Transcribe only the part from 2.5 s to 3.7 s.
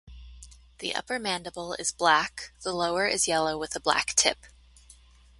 the lower is yellow